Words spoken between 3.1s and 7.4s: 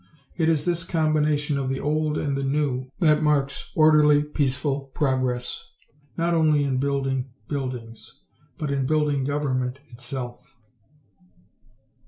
marks orderly peaceful progress not only in building